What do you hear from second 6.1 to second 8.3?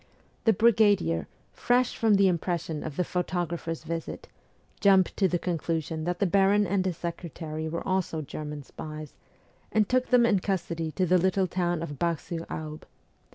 the baron and his secretary were also